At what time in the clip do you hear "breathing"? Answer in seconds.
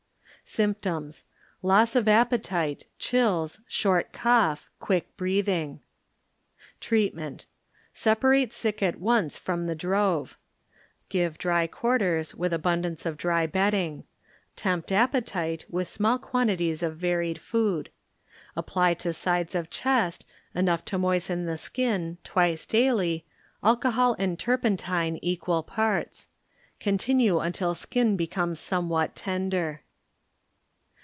5.15-5.79